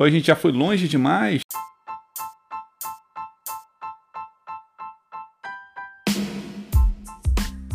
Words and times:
Ou 0.00 0.06
a 0.06 0.10
gente 0.10 0.28
já 0.28 0.34
foi 0.34 0.50
longe 0.50 0.88
demais? 0.88 1.42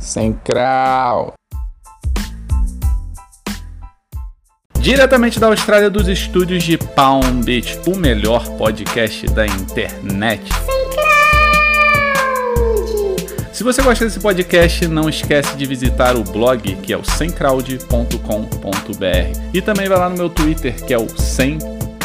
Central. 0.00 1.34
Diretamente 4.80 5.38
da 5.38 5.46
Austrália, 5.46 5.88
dos 5.88 6.08
estúdios 6.08 6.64
de 6.64 6.76
Palm 6.76 7.40
Beach, 7.44 7.78
o 7.86 7.96
melhor 7.96 8.44
podcast 8.56 9.24
da 9.28 9.46
internet. 9.46 10.42
Se 13.52 13.62
você 13.62 13.80
gosta 13.80 14.04
desse 14.04 14.18
podcast, 14.18 14.88
não 14.88 15.08
esquece 15.08 15.56
de 15.56 15.64
visitar 15.66 16.16
o 16.16 16.24
blog, 16.24 16.74
que 16.82 16.92
é 16.92 16.96
o 16.96 17.04
semcrowd.com.br. 17.04 19.40
E 19.54 19.62
também 19.62 19.88
vai 19.88 19.98
lá 19.98 20.08
no 20.08 20.16
meu 20.16 20.28
Twitter, 20.28 20.84
que 20.84 20.92
é 20.92 20.98
o 20.98 21.08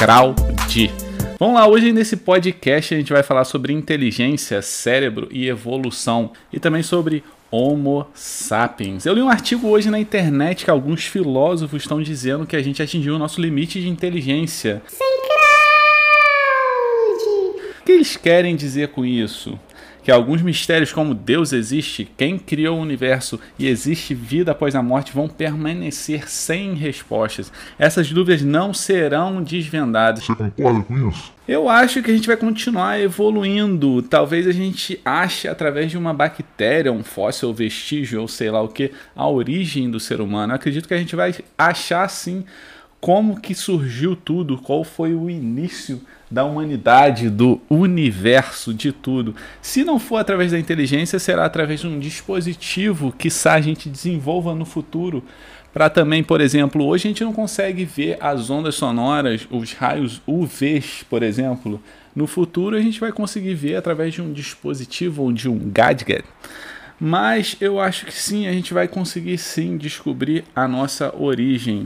semcrowd. 0.03 0.91
Vamos 1.39 1.55
lá, 1.55 1.67
hoje 1.67 1.93
nesse 1.93 2.17
podcast 2.17 2.93
a 2.93 2.97
gente 2.97 3.13
vai 3.13 3.23
falar 3.23 3.45
sobre 3.45 3.71
inteligência, 3.71 4.61
cérebro 4.61 5.29
e 5.31 5.47
evolução. 5.47 6.31
E 6.51 6.59
também 6.59 6.83
sobre 6.83 7.23
Homo 7.49 8.05
sapiens. 8.13 9.05
Eu 9.05 9.13
li 9.13 9.21
um 9.21 9.29
artigo 9.29 9.67
hoje 9.67 9.89
na 9.89 9.99
internet 9.99 10.65
que 10.65 10.71
alguns 10.71 11.05
filósofos 11.05 11.83
estão 11.83 12.01
dizendo 12.01 12.45
que 12.45 12.55
a 12.55 12.61
gente 12.61 12.81
atingiu 12.81 13.15
o 13.15 13.19
nosso 13.19 13.39
limite 13.39 13.79
de 13.79 13.87
inteligência. 13.87 14.81
O 17.79 17.85
que 17.85 17.91
eles 17.91 18.17
querem 18.17 18.55
dizer 18.55 18.89
com 18.89 19.05
isso? 19.05 19.57
Que 20.03 20.11
alguns 20.11 20.41
mistérios 20.41 20.91
como 20.91 21.13
Deus 21.13 21.53
existe, 21.53 22.09
quem 22.17 22.37
criou 22.37 22.77
o 22.77 22.81
universo 22.81 23.39
e 23.57 23.67
existe 23.67 24.13
vida 24.13 24.51
após 24.51 24.75
a 24.75 24.83
morte 24.83 25.13
vão 25.13 25.27
permanecer 25.27 26.29
sem 26.29 26.73
respostas. 26.73 27.51
Essas 27.79 28.11
dúvidas 28.11 28.41
não 28.41 28.73
serão 28.73 29.41
desvendadas. 29.41 30.25
Você 30.25 30.35
concorda 30.35 30.81
com 30.81 31.09
isso? 31.09 31.33
Eu 31.47 31.67
acho 31.67 32.01
que 32.01 32.09
a 32.09 32.13
gente 32.13 32.27
vai 32.27 32.37
continuar 32.37 32.99
evoluindo. 32.99 34.01
Talvez 34.01 34.47
a 34.47 34.51
gente 34.51 34.99
ache 35.03 35.47
através 35.47 35.91
de 35.91 35.97
uma 35.97 36.13
bactéria, 36.13 36.91
um 36.91 37.03
fóssil, 37.03 37.53
vestígio 37.53 38.21
ou 38.21 38.27
sei 38.27 38.49
lá 38.49 38.61
o 38.61 38.69
que, 38.69 38.91
a 39.15 39.27
origem 39.27 39.89
do 39.89 39.99
ser 39.99 40.21
humano. 40.21 40.53
Eu 40.53 40.55
acredito 40.55 40.87
que 40.87 40.93
a 40.93 40.97
gente 40.97 41.15
vai 41.15 41.33
achar 41.57 42.09
sim 42.09 42.45
como 43.03 43.37
que 43.37 43.53
surgiu 43.53 44.15
tudo, 44.15 44.57
qual 44.57 44.81
foi 44.85 45.13
o 45.13 45.29
início 45.29 45.99
da 46.31 46.45
humanidade, 46.45 47.29
do 47.29 47.59
universo, 47.69 48.73
de 48.73 48.93
tudo. 48.93 49.35
Se 49.61 49.83
não 49.83 49.99
for 49.99 50.15
através 50.15 50.53
da 50.53 50.57
inteligência, 50.57 51.19
será 51.19 51.43
através 51.43 51.81
de 51.81 51.87
um 51.87 51.99
dispositivo 51.99 53.11
que 53.11 53.27
a 53.43 53.59
gente 53.59 53.89
desenvolva 53.89 54.55
no 54.55 54.63
futuro. 54.63 55.21
Para 55.73 55.89
também, 55.89 56.23
por 56.23 56.39
exemplo, 56.39 56.85
hoje 56.85 57.05
a 57.05 57.09
gente 57.09 57.25
não 57.25 57.33
consegue 57.33 57.83
ver 57.83 58.15
as 58.21 58.49
ondas 58.49 58.75
sonoras, 58.75 59.45
os 59.51 59.73
raios 59.73 60.21
UVs, 60.25 61.03
por 61.09 61.23
exemplo. 61.23 61.83
No 62.15 62.25
futuro 62.25 62.77
a 62.77 62.81
gente 62.81 63.01
vai 63.01 63.11
conseguir 63.11 63.53
ver 63.53 63.75
através 63.75 64.13
de 64.13 64.21
um 64.21 64.31
dispositivo 64.31 65.23
ou 65.23 65.33
de 65.33 65.49
um 65.49 65.59
gadget. 65.59 66.23
Mas 66.97 67.57
eu 67.59 67.81
acho 67.81 68.05
que 68.05 68.13
sim, 68.13 68.47
a 68.47 68.53
gente 68.53 68.73
vai 68.73 68.87
conseguir 68.87 69.37
sim 69.37 69.75
descobrir 69.75 70.45
a 70.55 70.69
nossa 70.69 71.13
origem. 71.13 71.85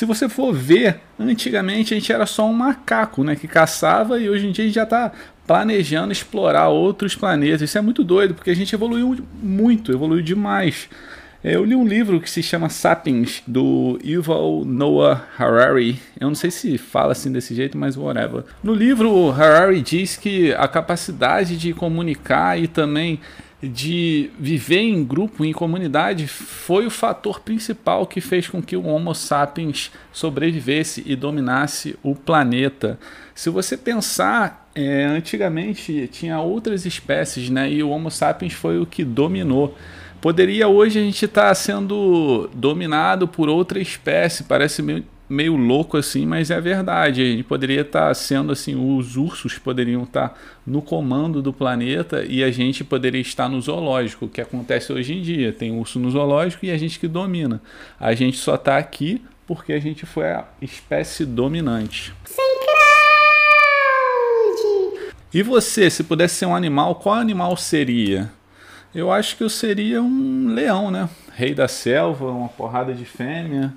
Se 0.00 0.06
você 0.06 0.30
for 0.30 0.54
ver, 0.54 0.98
antigamente 1.18 1.92
a 1.92 1.98
gente 1.98 2.10
era 2.10 2.24
só 2.24 2.48
um 2.48 2.54
macaco, 2.54 3.22
né, 3.22 3.36
que 3.36 3.46
caçava 3.46 4.18
e 4.18 4.30
hoje 4.30 4.46
em 4.46 4.50
dia 4.50 4.64
a 4.64 4.66
gente 4.66 4.74
já 4.74 4.84
está 4.84 5.12
planejando 5.46 6.10
explorar 6.10 6.68
outros 6.68 7.14
planetas. 7.14 7.60
Isso 7.60 7.76
é 7.76 7.82
muito 7.82 8.02
doido, 8.02 8.32
porque 8.32 8.48
a 8.48 8.56
gente 8.56 8.74
evoluiu 8.74 9.18
muito, 9.42 9.92
evoluiu 9.92 10.22
demais. 10.22 10.88
Eu 11.44 11.66
li 11.66 11.74
um 11.74 11.86
livro 11.86 12.18
que 12.18 12.30
se 12.30 12.42
chama 12.42 12.70
Sapiens, 12.70 13.42
do 13.46 14.00
Yuval 14.02 14.64
Noah 14.64 15.22
Harari. 15.36 16.00
Eu 16.18 16.28
não 16.28 16.34
sei 16.34 16.50
se 16.50 16.78
fala 16.78 17.12
assim 17.12 17.30
desse 17.30 17.54
jeito, 17.54 17.76
mas 17.76 17.94
whatever. 17.94 18.44
No 18.62 18.72
livro, 18.72 19.30
Harari 19.30 19.82
diz 19.82 20.16
que 20.16 20.54
a 20.54 20.66
capacidade 20.66 21.58
de 21.58 21.74
comunicar 21.74 22.58
e 22.58 22.66
também 22.66 23.20
de 23.62 24.30
viver 24.38 24.80
em 24.80 25.04
grupo, 25.04 25.44
em 25.44 25.52
comunidade, 25.52 26.26
foi 26.26 26.86
o 26.86 26.90
fator 26.90 27.40
principal 27.40 28.06
que 28.06 28.20
fez 28.20 28.48
com 28.48 28.62
que 28.62 28.76
o 28.76 28.86
Homo 28.86 29.14
sapiens 29.14 29.90
sobrevivesse 30.12 31.02
e 31.04 31.14
dominasse 31.14 31.98
o 32.02 32.14
planeta. 32.14 32.98
Se 33.34 33.50
você 33.50 33.76
pensar, 33.76 34.70
é, 34.74 35.04
antigamente 35.04 36.08
tinha 36.08 36.40
outras 36.40 36.86
espécies, 36.86 37.50
né? 37.50 37.70
E 37.70 37.82
o 37.82 37.90
Homo 37.90 38.10
sapiens 38.10 38.54
foi 38.54 38.78
o 38.78 38.86
que 38.86 39.04
dominou. 39.04 39.76
Poderia 40.20 40.68
hoje 40.68 40.98
a 40.98 41.02
gente 41.02 41.24
estar 41.24 41.48
tá 41.48 41.54
sendo 41.54 42.48
dominado 42.54 43.28
por 43.28 43.48
outra 43.48 43.78
espécie, 43.78 44.44
parece 44.44 44.82
meio 44.82 45.04
meio 45.30 45.56
louco 45.56 45.96
assim, 45.96 46.26
mas 46.26 46.50
é 46.50 46.60
verdade. 46.60 47.22
A 47.22 47.24
gente 47.24 47.44
poderia 47.44 47.82
estar 47.82 48.08
tá 48.08 48.14
sendo 48.14 48.50
assim, 48.50 48.74
os 48.74 49.16
ursos 49.16 49.56
poderiam 49.56 50.02
estar 50.02 50.30
tá 50.30 50.34
no 50.66 50.82
comando 50.82 51.40
do 51.40 51.52
planeta 51.52 52.24
e 52.28 52.42
a 52.42 52.50
gente 52.50 52.82
poderia 52.82 53.20
estar 53.20 53.48
no 53.48 53.60
zoológico, 53.60 54.26
o 54.26 54.28
que 54.28 54.40
acontece 54.40 54.92
hoje 54.92 55.14
em 55.14 55.22
dia. 55.22 55.52
Tem 55.52 55.70
urso 55.70 56.00
no 56.00 56.10
zoológico 56.10 56.66
e 56.66 56.70
a 56.70 56.76
gente 56.76 56.98
que 56.98 57.06
domina. 57.06 57.62
A 57.98 58.12
gente 58.12 58.36
só 58.36 58.56
está 58.56 58.76
aqui 58.76 59.22
porque 59.46 59.72
a 59.72 59.80
gente 59.80 60.04
foi 60.04 60.26
a 60.26 60.44
espécie 60.60 61.24
dominante. 61.24 62.12
E 65.32 65.44
você, 65.44 65.88
se 65.88 66.02
pudesse 66.02 66.34
ser 66.34 66.46
um 66.46 66.56
animal, 66.56 66.96
qual 66.96 67.14
animal 67.14 67.56
seria? 67.56 68.32
Eu 68.92 69.12
acho 69.12 69.36
que 69.36 69.44
eu 69.44 69.48
seria 69.48 70.02
um 70.02 70.48
leão, 70.52 70.90
né? 70.90 71.08
Rei 71.32 71.54
da 71.54 71.68
selva, 71.68 72.26
uma 72.26 72.48
porrada 72.48 72.92
de 72.92 73.04
fêmea. 73.04 73.72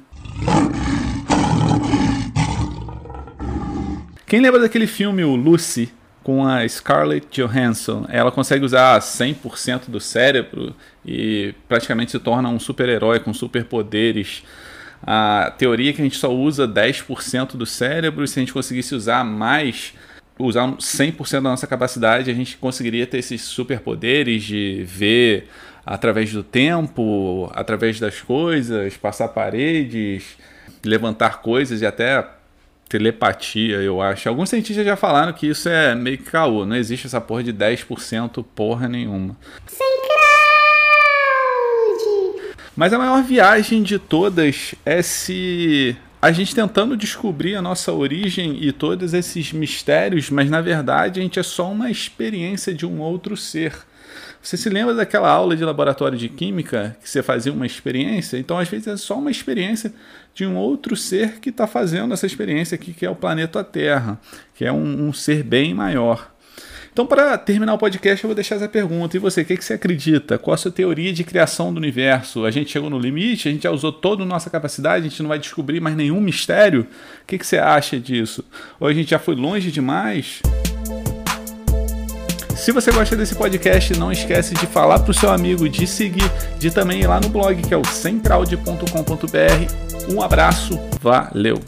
Quem 4.33 4.41
lembra 4.41 4.59
daquele 4.59 4.87
filme, 4.87 5.23
o 5.23 5.35
Lucy, 5.35 5.93
com 6.23 6.43
a 6.43 6.67
Scarlett 6.67 7.27
Johansson? 7.29 8.07
Ela 8.09 8.31
consegue 8.31 8.65
usar 8.65 8.99
100% 8.99 9.91
do 9.91 9.99
cérebro 9.99 10.75
e 11.05 11.53
praticamente 11.69 12.09
se 12.09 12.17
torna 12.17 12.49
um 12.49 12.59
super-herói 12.59 13.19
com 13.19 13.31
superpoderes. 13.31 14.43
A 15.03 15.53
teoria 15.55 15.91
é 15.91 15.93
que 15.93 16.01
a 16.01 16.03
gente 16.03 16.17
só 16.17 16.33
usa 16.33 16.67
10% 16.67 17.55
do 17.55 17.67
cérebro 17.67 18.23
e 18.23 18.27
se 18.27 18.39
a 18.39 18.41
gente 18.41 18.51
conseguisse 18.51 18.95
usar 18.95 19.23
mais, 19.23 19.93
usar 20.39 20.67
100% 20.67 21.33
da 21.33 21.41
nossa 21.41 21.67
capacidade, 21.67 22.31
a 22.31 22.33
gente 22.33 22.57
conseguiria 22.57 23.05
ter 23.05 23.19
esses 23.19 23.43
superpoderes 23.43 24.41
de 24.41 24.83
ver 24.83 25.47
através 25.85 26.33
do 26.33 26.41
tempo, 26.41 27.51
através 27.53 27.99
das 27.99 28.19
coisas, 28.19 28.97
passar 28.97 29.27
paredes, 29.27 30.23
levantar 30.83 31.39
coisas 31.43 31.83
e 31.83 31.85
até 31.85 32.27
telepatia, 32.87 33.77
eu 33.77 34.01
acho. 34.01 34.29
Alguns 34.29 34.49
cientistas 34.49 34.85
já 34.85 34.95
falaram 34.95 35.33
que 35.33 35.47
isso 35.47 35.67
é 35.69 35.95
meio 35.95 36.17
que 36.17 36.25
caô, 36.25 36.65
não 36.65 36.75
existe 36.75 37.07
essa 37.07 37.19
porra 37.19 37.43
de 37.43 37.53
10% 37.53 38.43
porra 38.55 38.87
nenhuma. 38.87 39.35
Mas 42.75 42.91
a 42.91 42.97
maior 42.97 43.23
viagem 43.23 43.83
de 43.83 43.99
todas 43.99 44.73
é 44.85 45.01
se 45.01 45.95
a 46.21 46.31
gente 46.31 46.55
tentando 46.55 46.95
descobrir 46.95 47.55
a 47.55 47.61
nossa 47.61 47.91
origem 47.91 48.57
e 48.63 48.71
todos 48.71 49.13
esses 49.13 49.51
mistérios, 49.51 50.29
mas 50.29 50.49
na 50.49 50.61
verdade 50.61 51.19
a 51.19 51.23
gente 51.23 51.37
é 51.37 51.43
só 51.43 51.69
uma 51.71 51.91
experiência 51.91 52.73
de 52.73 52.85
um 52.85 53.01
outro 53.01 53.35
ser. 53.35 53.73
Você 54.43 54.57
se 54.57 54.67
lembra 54.67 54.93
daquela 54.93 55.29
aula 55.29 55.55
de 55.55 55.63
laboratório 55.63 56.17
de 56.17 56.27
química 56.27 56.97
que 57.01 57.09
você 57.09 57.23
fazia 57.23 57.53
uma 57.53 57.65
experiência? 57.65 58.37
Então, 58.37 58.59
às 58.59 58.67
vezes, 58.67 58.87
é 58.87 58.97
só 58.97 59.17
uma 59.17 59.31
experiência 59.31 59.93
de 60.35 60.45
um 60.45 60.57
outro 60.57 60.97
ser 60.97 61.39
que 61.39 61.49
está 61.49 61.65
fazendo 61.65 62.13
essa 62.13 62.25
experiência 62.25 62.75
aqui, 62.75 62.91
que 62.91 63.05
é 63.05 63.09
o 63.09 63.15
planeta 63.15 63.63
Terra, 63.63 64.19
que 64.53 64.65
é 64.65 64.71
um, 64.71 65.07
um 65.07 65.13
ser 65.13 65.43
bem 65.43 65.73
maior. 65.73 66.29
Então, 66.91 67.05
para 67.07 67.37
terminar 67.37 67.73
o 67.73 67.77
podcast, 67.77 68.21
eu 68.21 68.27
vou 68.27 68.35
deixar 68.35 68.55
essa 68.55 68.67
pergunta. 68.67 69.15
E 69.15 69.19
você, 69.19 69.43
o 69.43 69.45
que, 69.45 69.55
que 69.55 69.63
você 69.63 69.75
acredita? 69.75 70.37
Qual 70.37 70.53
a 70.53 70.57
sua 70.57 70.71
teoria 70.71 71.13
de 71.13 71.23
criação 71.23 71.73
do 71.73 71.77
universo? 71.77 72.45
A 72.45 72.51
gente 72.51 72.69
chegou 72.69 72.89
no 72.89 72.99
limite? 72.99 73.47
A 73.47 73.51
gente 73.51 73.63
já 73.63 73.71
usou 73.71 73.93
toda 73.93 74.23
a 74.23 74.25
nossa 74.25 74.49
capacidade? 74.49 75.05
A 75.05 75.09
gente 75.09 75.23
não 75.23 75.29
vai 75.29 75.39
descobrir 75.39 75.79
mais 75.79 75.95
nenhum 75.95 76.19
mistério? 76.19 76.81
O 76.81 77.25
que, 77.25 77.37
que 77.37 77.47
você 77.47 77.57
acha 77.57 77.97
disso? 77.97 78.43
Ou 78.77 78.89
a 78.89 78.93
gente 78.93 79.09
já 79.09 79.19
foi 79.19 79.35
longe 79.35 79.71
demais? 79.71 80.41
Se 82.63 82.71
você 82.71 82.93
gosta 82.93 83.17
desse 83.17 83.35
podcast, 83.35 83.93
não 83.99 84.09
esquece 84.09 84.53
de 84.53 84.65
falar 84.67 84.99
para 84.99 85.11
o 85.11 85.13
seu 85.13 85.29
amigo, 85.29 85.67
de 85.67 85.85
seguir, 85.85 86.23
de 86.57 86.71
também 86.71 87.01
ir 87.01 87.07
lá 87.07 87.19
no 87.19 87.27
blog 87.27 87.61
que 87.61 87.73
é 87.73 87.77
o 87.77 87.83
centralde.com.br. 87.83 90.09
Um 90.09 90.21
abraço, 90.21 90.79
valeu! 91.01 91.59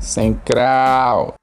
Central. 0.00 1.34